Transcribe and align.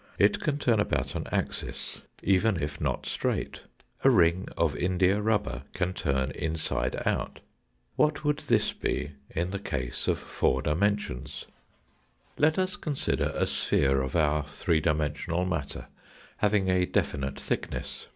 It 0.17 0.39
can 0.39 0.57
turn 0.57 0.79
about 0.79 1.13
an 1.13 1.27
axis, 1.31 2.01
even 2.23 2.57
if 2.59 2.81
not 2.81 3.05
straight; 3.05 3.61
a 4.03 4.09
ring 4.09 4.47
of 4.57 4.75
india 4.75 5.21
rubber 5.21 5.61
can 5.75 5.93
turn 5.93 6.31
inside 6.31 6.99
out. 7.05 7.39
What 7.97 8.23
would 8.23 8.39
this 8.39 8.73
be 8.73 9.11
in 9.29 9.51
the 9.51 9.59
case 9.59 10.07
of 10.07 10.17
four 10.17 10.63
dimensions? 10.63 11.45
80 11.45 11.45
tHE 11.45 11.45
FOtJRtti 11.45 12.39
Let 12.41 12.57
us 12.57 12.75
consider 12.77 13.31
a 13.35 13.45
sphere 13.45 14.01
of 14.01 14.15
our 14.15 14.41
three 14.45 14.79
dimensional 14.81 15.45
matter 15.45 15.85
having 16.37 16.67
a 16.67 16.87
definite 16.87 17.39
thickness. 17.39 18.07